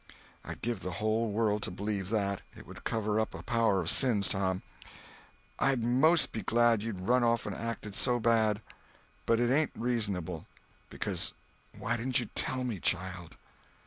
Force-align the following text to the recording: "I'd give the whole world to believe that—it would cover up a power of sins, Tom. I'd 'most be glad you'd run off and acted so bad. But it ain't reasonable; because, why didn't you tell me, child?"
"I'd 0.43 0.63
give 0.63 0.79
the 0.79 0.93
whole 0.97 1.29
world 1.29 1.61
to 1.61 1.69
believe 1.69 2.09
that—it 2.09 2.65
would 2.65 2.83
cover 2.83 3.19
up 3.19 3.35
a 3.35 3.43
power 3.43 3.81
of 3.81 3.89
sins, 3.91 4.27
Tom. 4.27 4.63
I'd 5.59 5.83
'most 5.83 6.31
be 6.31 6.41
glad 6.41 6.81
you'd 6.81 7.01
run 7.07 7.23
off 7.23 7.45
and 7.45 7.55
acted 7.55 7.93
so 7.95 8.19
bad. 8.19 8.63
But 9.27 9.39
it 9.39 9.51
ain't 9.51 9.69
reasonable; 9.75 10.47
because, 10.89 11.33
why 11.77 11.97
didn't 11.97 12.19
you 12.19 12.25
tell 12.33 12.63
me, 12.63 12.79
child?" 12.79 13.37